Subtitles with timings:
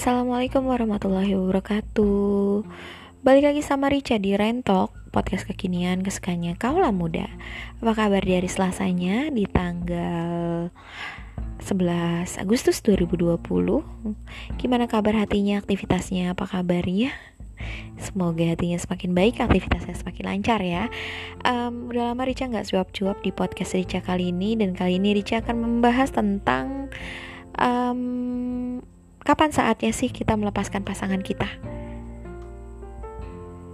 [0.00, 2.64] Assalamualaikum warahmatullahi wabarakatuh.
[3.20, 7.28] Balik lagi sama Rica di Rentok Podcast kekinian kesukaannya kaulah muda.
[7.84, 10.72] Apa kabar di hari Selasanya di tanggal
[11.60, 13.44] 11 Agustus 2020
[14.56, 17.12] Gimana kabar hatinya, aktivitasnya, apa kabarnya?
[18.00, 20.88] Semoga hatinya semakin baik, aktivitasnya semakin lancar ya.
[21.44, 25.44] Um, Udah lama Rica gak suap-cuap di podcast Rica kali ini Dan kali ini Rica
[25.44, 26.88] akan membahas tentang
[27.60, 28.00] um,
[29.22, 31.46] kapan saatnya sih kita melepaskan pasangan kita?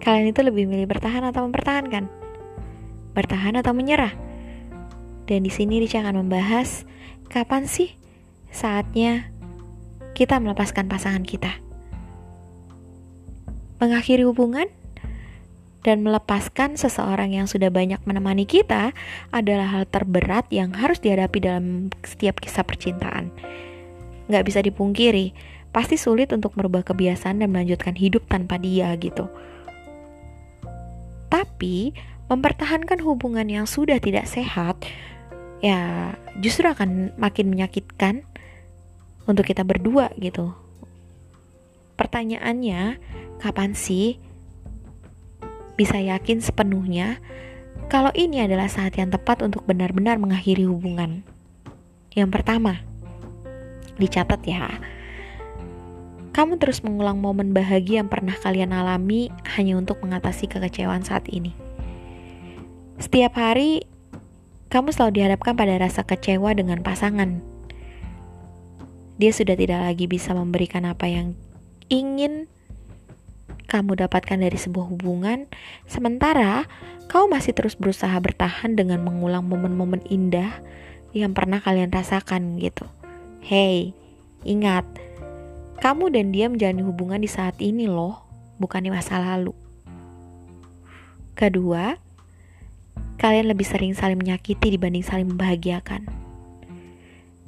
[0.03, 2.07] Kalian itu lebih milih bertahan atau mempertahankan?
[3.11, 4.15] Bertahan atau menyerah?
[5.27, 6.87] Dan di sini Rica akan membahas
[7.27, 7.99] kapan sih
[8.55, 9.35] saatnya
[10.15, 11.59] kita melepaskan pasangan kita.
[13.83, 14.71] Mengakhiri hubungan
[15.83, 18.95] dan melepaskan seseorang yang sudah banyak menemani kita
[19.35, 23.35] adalah hal terberat yang harus dihadapi dalam setiap kisah percintaan
[24.27, 25.35] nggak bisa dipungkiri,
[25.75, 29.29] pasti sulit untuk merubah kebiasaan dan melanjutkan hidup tanpa dia gitu.
[31.27, 31.93] Tapi,
[32.31, 34.79] mempertahankan hubungan yang sudah tidak sehat,
[35.61, 38.23] ya justru akan makin menyakitkan
[39.27, 40.55] untuk kita berdua gitu.
[41.99, 43.01] Pertanyaannya,
[43.43, 44.23] kapan sih
[45.77, 47.21] bisa yakin sepenuhnya
[47.87, 51.23] kalau ini adalah saat yang tepat untuk benar-benar mengakhiri hubungan?
[52.17, 52.86] Yang pertama,
[53.97, 54.69] Dicatat ya.
[56.37, 61.57] Kamu terus mengulang momen bahagia yang pernah kalian alami hanya untuk mengatasi kekecewaan saat ini.
[63.01, 63.89] Setiap hari,
[64.69, 67.41] kamu selalu dihadapkan pada rasa kecewa dengan pasangan.
[69.17, 71.33] Dia sudah tidak lagi bisa memberikan apa yang
[71.89, 72.53] ingin
[73.67, 75.49] kamu dapatkan dari sebuah hubungan,
[75.91, 76.69] sementara
[77.11, 80.63] kau masih terus berusaha bertahan dengan mengulang momen-momen indah
[81.17, 82.87] yang pernah kalian rasakan gitu.
[83.45, 83.93] Hey,
[84.47, 84.87] ingat,
[85.83, 88.25] kamu dan dia menjalani hubungan di saat ini loh,
[88.57, 89.53] bukan di masa lalu.
[91.37, 92.01] Kedua,
[93.21, 96.09] kalian lebih sering saling menyakiti dibanding saling membahagiakan.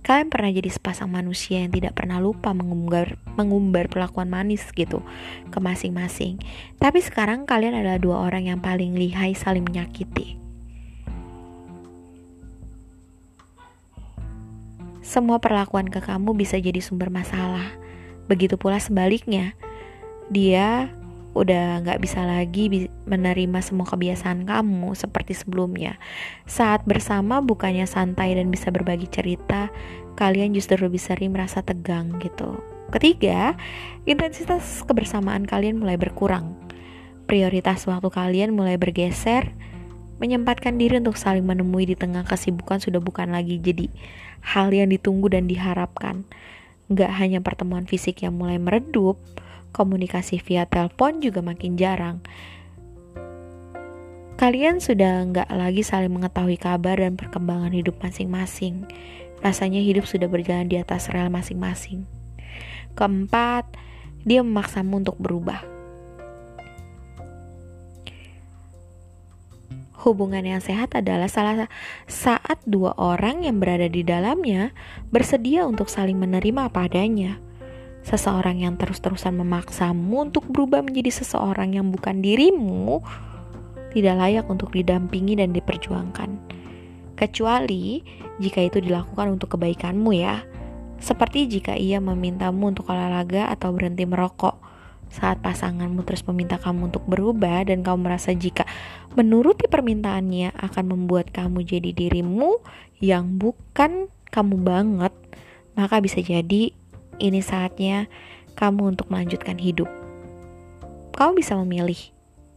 [0.08, 5.04] Kalian pernah jadi sepasang manusia yang tidak pernah lupa mengumbar, mengumbar perlakuan manis gitu
[5.52, 6.40] ke masing-masing.
[6.80, 10.47] Tapi sekarang kalian adalah dua orang yang paling lihai saling menyakiti.
[15.08, 17.72] Semua perlakuan ke kamu bisa jadi sumber masalah.
[18.28, 19.56] Begitu pula sebaliknya,
[20.28, 20.92] dia
[21.32, 25.96] udah gak bisa lagi menerima semua kebiasaan kamu seperti sebelumnya.
[26.44, 29.72] Saat bersama bukannya santai dan bisa berbagi cerita,
[30.20, 32.60] kalian justru lebih sering merasa tegang gitu.
[32.92, 33.56] Ketiga,
[34.04, 36.52] intensitas kebersamaan kalian mulai berkurang.
[37.28, 39.52] Prioritas waktu kalian mulai bergeser,
[40.18, 43.86] menyempatkan diri untuk saling menemui di tengah kesibukan sudah bukan lagi jadi
[44.42, 46.26] hal yang ditunggu dan diharapkan.
[46.90, 49.18] Gak hanya pertemuan fisik yang mulai meredup,
[49.70, 52.18] komunikasi via telepon juga makin jarang.
[54.38, 58.86] Kalian sudah nggak lagi saling mengetahui kabar dan perkembangan hidup masing-masing.
[59.42, 62.06] Rasanya hidup sudah berjalan di atas rel masing-masing.
[62.94, 63.66] Keempat,
[64.22, 65.77] dia memaksamu untuk berubah
[69.98, 71.66] Hubungan yang sehat adalah salah
[72.06, 74.70] saat dua orang yang berada di dalamnya
[75.10, 77.42] bersedia untuk saling menerima apa adanya.
[78.06, 83.03] Seseorang yang terus-terusan memaksamu untuk berubah menjadi seseorang yang bukan dirimu
[83.91, 86.31] tidak layak untuk didampingi dan diperjuangkan.
[87.19, 87.98] Kecuali
[88.38, 90.47] jika itu dilakukan untuk kebaikanmu ya.
[91.03, 94.62] Seperti jika ia memintamu untuk olahraga atau berhenti merokok
[95.08, 98.67] saat pasanganmu terus meminta kamu untuk berubah dan kamu merasa jika
[99.18, 102.62] menuruti permintaannya akan membuat kamu jadi dirimu
[103.02, 105.10] yang bukan kamu banget,
[105.74, 106.70] maka bisa jadi
[107.18, 108.06] ini saatnya
[108.54, 109.90] kamu untuk melanjutkan hidup.
[111.18, 111.98] Kamu bisa memilih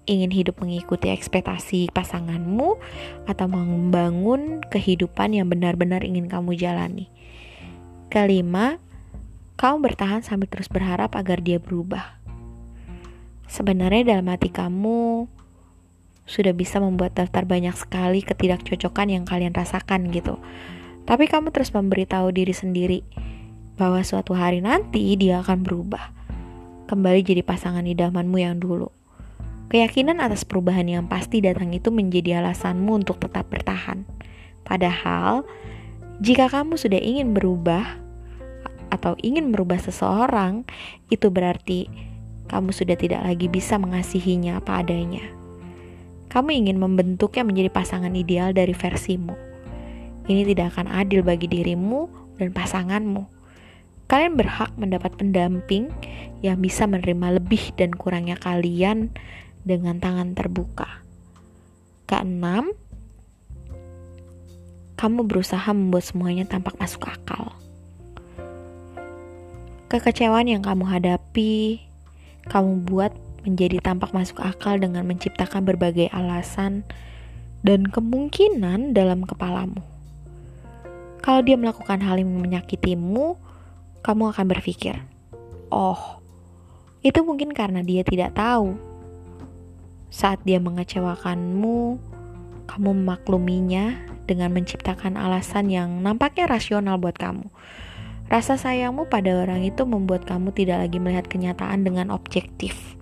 [0.05, 2.77] ingin hidup mengikuti ekspektasi pasanganmu
[3.25, 7.09] atau membangun kehidupan yang benar-benar ingin kamu jalani.
[8.13, 8.77] Kelima,
[9.57, 12.21] kamu bertahan sambil terus berharap agar dia berubah.
[13.49, 15.25] Sebenarnya dalam hati kamu
[16.31, 20.39] sudah bisa membuat daftar banyak sekali ketidakcocokan yang kalian rasakan gitu.
[21.03, 23.03] Tapi kamu terus memberitahu diri sendiri
[23.75, 26.15] bahwa suatu hari nanti dia akan berubah.
[26.87, 28.87] Kembali jadi pasangan idamanmu yang dulu.
[29.71, 34.03] Keyakinan atas perubahan yang pasti datang itu menjadi alasanmu untuk tetap bertahan.
[34.63, 35.43] Padahal,
[36.23, 37.99] jika kamu sudah ingin berubah
[38.91, 40.67] atau ingin merubah seseorang,
[41.07, 41.87] itu berarti
[42.51, 45.40] kamu sudah tidak lagi bisa mengasihinya apa adanya.
[46.31, 49.35] Kamu ingin membentuknya menjadi pasangan ideal dari versimu.
[50.31, 52.07] Ini tidak akan adil bagi dirimu
[52.39, 53.27] dan pasanganmu.
[54.07, 55.91] Kalian berhak mendapat pendamping
[56.39, 59.11] yang bisa menerima lebih dan kurangnya kalian
[59.67, 61.03] dengan tangan terbuka.
[62.07, 62.71] Keenam,
[64.95, 67.51] kamu berusaha membuat semuanya tampak masuk akal.
[69.91, 71.83] Kekecewaan yang kamu hadapi,
[72.47, 76.85] kamu buat menjadi tampak masuk akal dengan menciptakan berbagai alasan
[77.61, 79.81] dan kemungkinan dalam kepalamu.
[81.21, 83.37] Kalau dia melakukan hal yang menyakitimu,
[84.01, 84.97] kamu akan berpikir,
[85.69, 86.17] "Oh,
[87.05, 88.73] itu mungkin karena dia tidak tahu."
[90.09, 92.01] Saat dia mengecewakanmu,
[92.65, 93.95] kamu memakluminya
[94.25, 97.47] dengan menciptakan alasan yang nampaknya rasional buat kamu.
[98.31, 102.95] Rasa sayangmu pada orang itu membuat kamu tidak lagi melihat kenyataan dengan objektif.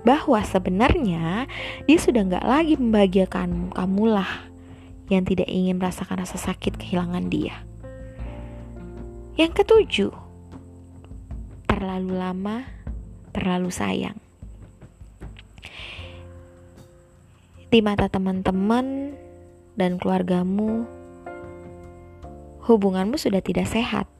[0.00, 1.44] Bahwa sebenarnya
[1.84, 4.48] dia sudah nggak lagi membahagiakanmu, kamulah
[5.10, 7.66] yang tidak ingin merasakan rasa sakit kehilangan dia.
[9.34, 10.12] Yang ketujuh,
[11.66, 12.64] terlalu lama,
[13.34, 14.16] terlalu sayang.
[17.70, 19.14] Di mata teman-teman
[19.78, 20.86] dan keluargamu,
[22.66, 24.10] hubunganmu sudah tidak sehat.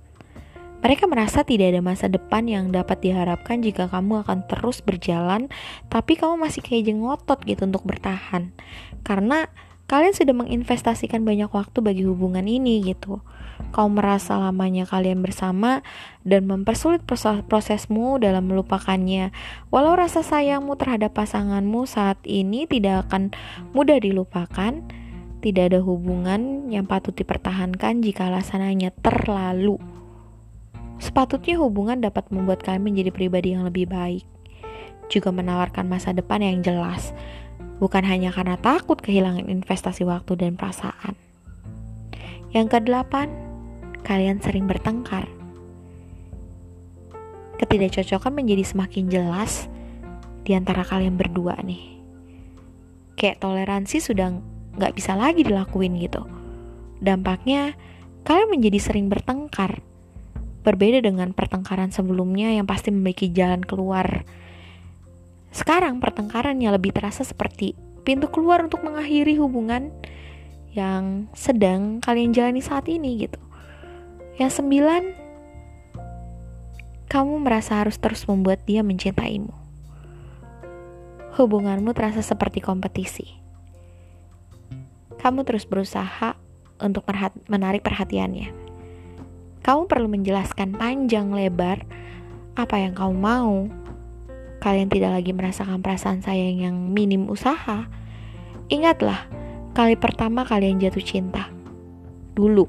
[0.81, 5.53] Mereka merasa tidak ada masa depan yang dapat diharapkan jika kamu akan terus berjalan,
[5.93, 8.57] tapi kamu masih kayak jengotot gitu untuk bertahan.
[9.05, 9.45] Karena
[9.91, 13.21] kalian sudah menginvestasikan banyak waktu bagi hubungan ini gitu.
[13.77, 15.85] Kau merasa lamanya kalian bersama
[16.25, 19.37] dan mempersulit proses prosesmu dalam melupakannya.
[19.69, 23.37] Walau rasa sayangmu terhadap pasanganmu saat ini tidak akan
[23.77, 24.81] mudah dilupakan,
[25.45, 29.90] tidak ada hubungan yang patut dipertahankan jika alasannya terlalu.
[31.01, 34.29] Sepatutnya hubungan dapat membuat kalian menjadi pribadi yang lebih baik,
[35.09, 37.17] juga menawarkan masa depan yang jelas
[37.81, 41.17] bukan hanya karena takut kehilangan investasi waktu dan perasaan.
[42.53, 43.33] Yang kedelapan,
[44.05, 45.25] kalian sering bertengkar.
[47.57, 49.73] Ketidakcocokan menjadi semakin jelas
[50.45, 52.01] di antara kalian berdua nih.
[53.17, 54.37] Kayak toleransi sudah
[54.77, 56.25] nggak bisa lagi dilakuin gitu.
[57.01, 57.77] Dampaknya,
[58.25, 59.81] kalian menjadi sering bertengkar.
[60.61, 64.25] Berbeda dengan pertengkaran sebelumnya yang pasti memiliki jalan keluar
[65.51, 67.75] sekarang pertengkarannya lebih terasa seperti
[68.07, 69.91] pintu keluar untuk mengakhiri hubungan
[70.71, 73.43] yang sedang kalian jalani saat ini gitu.
[74.39, 75.03] Yang sembilan,
[77.11, 79.51] kamu merasa harus terus membuat dia mencintaimu.
[81.35, 83.27] Hubunganmu terasa seperti kompetisi.
[85.19, 86.39] Kamu terus berusaha
[86.79, 87.05] untuk
[87.51, 88.70] menarik perhatiannya.
[89.61, 91.85] Kamu perlu menjelaskan panjang lebar
[92.57, 93.69] apa yang kamu mau,
[94.61, 97.89] kalian tidak lagi merasakan perasaan sayang yang minim usaha,
[98.69, 99.25] ingatlah
[99.73, 101.49] kali pertama kalian jatuh cinta.
[102.37, 102.69] Dulu.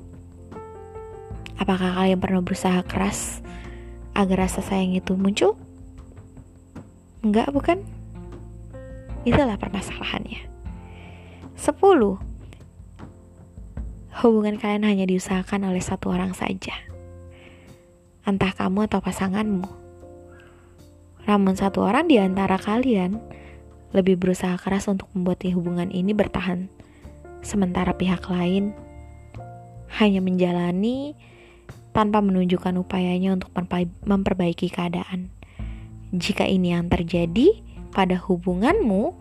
[1.60, 3.44] Apakah kalian pernah berusaha keras
[4.16, 5.56] agar rasa sayang itu muncul?
[7.22, 7.86] Enggak, bukan?
[9.28, 10.42] Itulah permasalahannya.
[11.54, 12.31] 10.
[14.20, 16.76] Hubungan kalian hanya diusahakan oleh satu orang saja.
[18.28, 19.82] Entah kamu atau pasanganmu
[21.30, 23.22] namun satu orang di antara kalian
[23.94, 26.72] lebih berusaha keras untuk membuat hubungan ini bertahan,
[27.46, 28.74] sementara pihak lain
[30.00, 31.14] hanya menjalani
[31.92, 33.52] tanpa menunjukkan upayanya untuk
[34.08, 35.28] memperbaiki keadaan.
[36.16, 37.60] Jika ini yang terjadi
[37.92, 39.12] pada hubunganmu,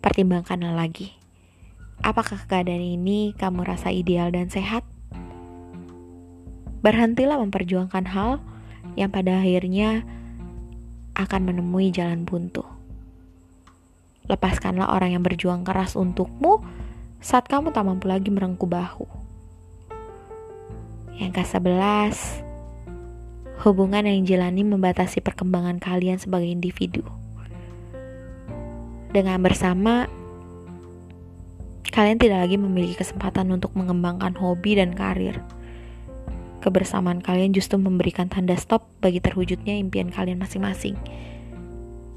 [0.00, 1.17] pertimbangkanlah lagi.
[2.02, 4.86] Apakah keadaan ini kamu rasa ideal dan sehat?
[6.78, 8.38] Berhentilah memperjuangkan hal
[8.94, 10.06] yang pada akhirnya
[11.18, 12.62] akan menemui jalan buntu.
[14.30, 16.62] Lepaskanlah orang yang berjuang keras untukmu
[17.18, 19.06] saat kamu tak mampu lagi merengkuh bahu.
[21.18, 22.46] Yang ke-11,
[23.66, 27.02] hubungan yang jalani membatasi perkembangan kalian sebagai individu.
[29.10, 30.06] Dengan bersama,
[31.98, 35.42] kalian tidak lagi memiliki kesempatan untuk mengembangkan hobi dan karir
[36.62, 40.94] kebersamaan kalian justru memberikan tanda stop bagi terwujudnya impian kalian masing-masing.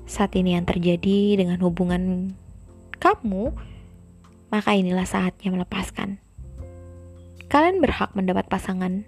[0.06, 2.34] Saat ini yang terjadi dengan hubungan
[3.02, 3.54] kamu,
[4.54, 6.22] maka inilah saatnya melepaskan.
[7.48, 9.02] Kalian berhak mendapat pasangan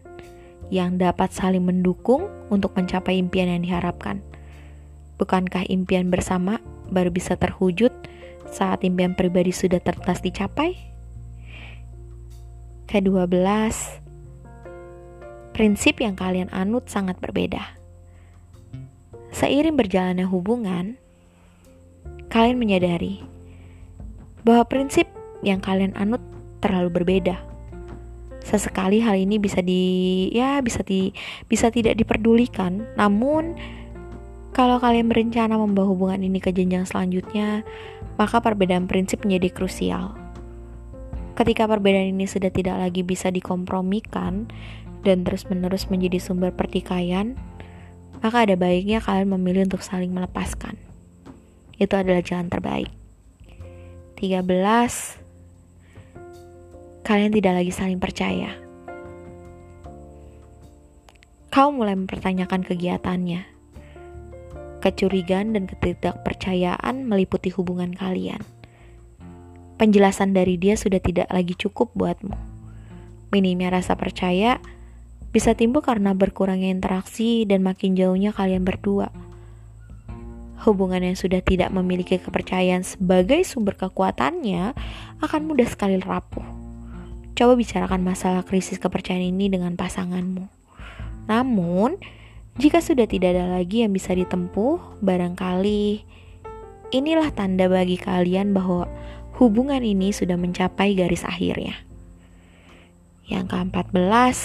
[0.72, 4.24] yang dapat saling mendukung untuk mencapai impian yang diharapkan.
[5.20, 6.58] Bukankah impian bersama
[6.90, 7.92] baru bisa terwujud
[8.50, 10.76] saat impian pribadi sudah tertas dicapai?
[12.90, 14.02] Kedua belas,
[15.54, 17.78] prinsip yang kalian anut sangat berbeda.
[19.34, 20.98] Seiring berjalannya hubungan,
[22.30, 23.22] kalian menyadari
[24.46, 25.10] bahwa prinsip
[25.42, 26.22] yang kalian anut
[26.62, 27.40] terlalu berbeda.
[28.44, 31.16] Sesekali hal ini bisa di ya bisa di
[31.48, 33.56] bisa tidak diperdulikan, namun
[34.54, 37.66] kalau kalian berencana membawa hubungan ini ke jenjang selanjutnya,
[38.22, 40.14] maka perbedaan prinsip menjadi krusial.
[41.34, 44.46] Ketika perbedaan ini sudah tidak lagi bisa dikompromikan
[45.02, 47.34] dan terus-menerus menjadi sumber pertikaian,
[48.22, 50.78] maka ada baiknya kalian memilih untuk saling melepaskan.
[51.82, 52.94] Itu adalah jalan terbaik.
[54.22, 54.46] 13.
[57.02, 58.54] Kalian tidak lagi saling percaya.
[61.50, 63.53] Kau mulai mempertanyakan kegiatannya.
[64.84, 68.44] Kecurigaan dan ketidakpercayaan meliputi hubungan kalian
[69.84, 72.40] penjelasan dari dia sudah tidak lagi cukup buatmu.
[73.36, 74.64] Minimnya rasa percaya
[75.36, 79.10] bisa timbul karena berkurangnya interaksi dan makin jauhnya kalian berdua.
[80.64, 84.72] Hubungan yang sudah tidak memiliki kepercayaan sebagai sumber kekuatannya
[85.20, 86.46] akan mudah sekali rapuh.
[87.36, 90.48] Coba bicarakan masalah krisis kepercayaan ini dengan pasanganmu.
[91.28, 92.00] Namun,
[92.54, 96.06] jika sudah tidak ada lagi yang bisa ditempuh, barangkali
[96.94, 98.86] inilah tanda bagi kalian bahwa
[99.42, 101.74] hubungan ini sudah mencapai garis akhirnya.
[103.26, 104.38] Yang ke-14,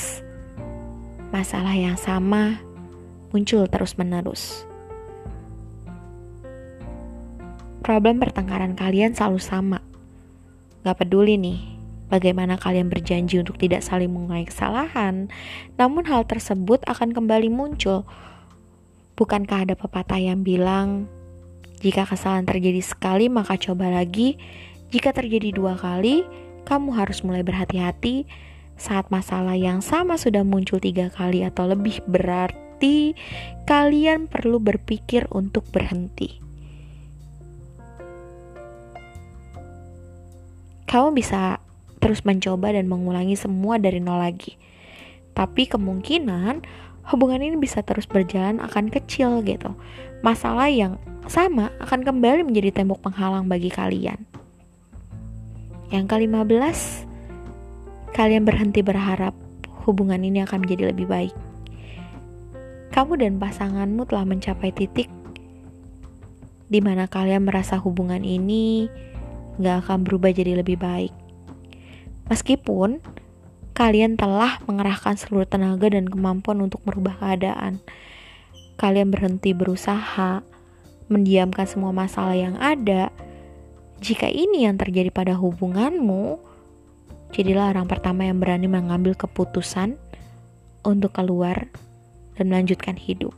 [1.28, 2.56] masalah yang sama
[3.28, 4.64] muncul terus-menerus.
[7.84, 9.78] Problem pertengkaran kalian selalu sama.
[10.80, 11.77] Gak peduli nih,
[12.08, 15.28] bagaimana kalian berjanji untuk tidak saling mengulangi kesalahan,
[15.76, 18.08] namun hal tersebut akan kembali muncul.
[19.14, 21.06] Bukankah ada pepatah yang bilang,
[21.78, 24.40] jika kesalahan terjadi sekali maka coba lagi,
[24.90, 26.26] jika terjadi dua kali,
[26.66, 28.26] kamu harus mulai berhati-hati
[28.78, 33.12] saat masalah yang sama sudah muncul tiga kali atau lebih berarti
[33.66, 36.38] kalian perlu berpikir untuk berhenti.
[40.88, 41.60] Kamu bisa
[41.98, 44.56] terus mencoba dan mengulangi semua dari nol lagi.
[45.34, 46.62] Tapi kemungkinan
[47.12, 49.74] hubungan ini bisa terus berjalan akan kecil gitu.
[50.22, 50.98] Masalah yang
[51.30, 54.24] sama akan kembali menjadi tembok penghalang bagi kalian.
[55.88, 56.78] Yang ke-15,
[58.12, 59.32] kalian berhenti berharap
[59.88, 61.34] hubungan ini akan menjadi lebih baik.
[62.92, 65.08] Kamu dan pasanganmu telah mencapai titik
[66.68, 68.92] di mana kalian merasa hubungan ini
[69.56, 71.12] gak akan berubah jadi lebih baik.
[72.28, 73.00] Meskipun
[73.72, 77.80] kalian telah mengerahkan seluruh tenaga dan kemampuan untuk merubah keadaan,
[78.76, 80.44] kalian berhenti berusaha
[81.08, 83.08] mendiamkan semua masalah yang ada
[83.98, 86.38] jika ini yang terjadi pada hubunganmu,
[87.34, 89.98] jadilah orang pertama yang berani mengambil keputusan
[90.86, 91.66] untuk keluar
[92.38, 93.34] dan melanjutkan hidup.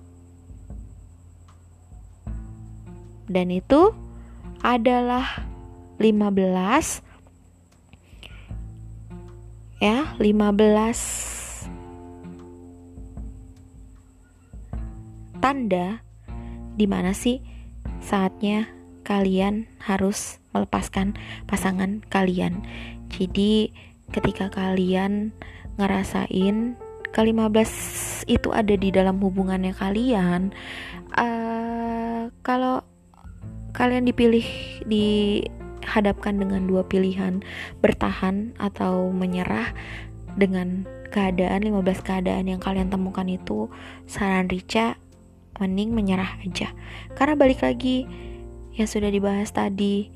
[3.24, 3.96] Dan itu
[4.60, 5.48] adalah
[5.96, 7.00] 15
[9.80, 11.40] ya, 15
[15.40, 16.04] tanda
[16.76, 17.40] di mana sih
[18.04, 18.68] saatnya
[19.02, 21.16] kalian harus melepaskan
[21.48, 22.62] pasangan kalian.
[23.10, 23.72] Jadi
[24.12, 25.32] ketika kalian
[25.80, 26.76] ngerasain
[27.10, 27.72] ke-15
[28.30, 30.54] itu ada di dalam hubungannya kalian,
[31.18, 32.84] uh, kalau
[33.74, 34.46] kalian dipilih
[35.82, 37.44] dihadapkan dengan dua pilihan,
[37.80, 39.72] bertahan atau menyerah
[40.38, 43.66] dengan keadaan 15 keadaan yang kalian temukan itu
[44.06, 44.94] saran Rica
[45.58, 46.72] mending menyerah aja.
[47.18, 48.06] Karena balik lagi
[48.78, 50.08] yang sudah dibahas tadi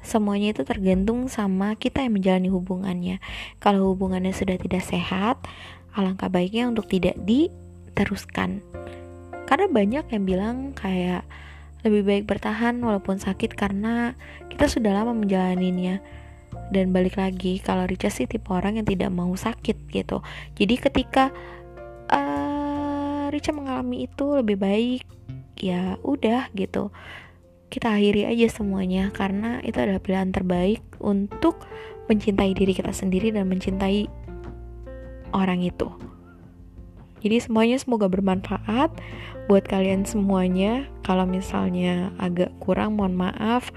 [0.00, 3.16] semuanya itu tergantung sama kita yang menjalani hubungannya.
[3.60, 5.36] Kalau hubungannya sudah tidak sehat,
[5.92, 8.64] alangkah baiknya untuk tidak diteruskan.
[9.44, 11.26] Karena banyak yang bilang kayak
[11.86, 14.14] lebih baik bertahan walaupun sakit karena
[14.52, 16.00] kita sudah lama menjalaninya.
[16.70, 20.22] Dan balik lagi, kalau Richa sih tipe orang yang tidak mau sakit gitu.
[20.54, 21.34] Jadi ketika
[22.10, 25.02] uh, Richa mengalami itu lebih baik
[25.60, 26.88] ya udah gitu
[27.70, 31.62] kita akhiri aja semuanya karena itu adalah pilihan terbaik untuk
[32.10, 34.10] mencintai diri kita sendiri dan mencintai
[35.30, 35.86] orang itu.
[37.20, 38.90] Jadi semuanya semoga bermanfaat
[39.46, 40.88] buat kalian semuanya.
[41.04, 43.68] Kalau misalnya agak kurang mohon maaf.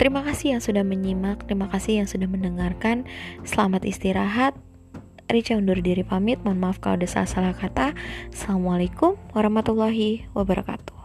[0.00, 3.06] Terima kasih yang sudah menyimak, terima kasih yang sudah mendengarkan.
[3.46, 4.56] Selamat istirahat.
[5.30, 7.96] Rica undur diri pamit, mohon maaf kalau ada salah-salah kata.
[8.34, 11.01] Assalamualaikum warahmatullahi wabarakatuh.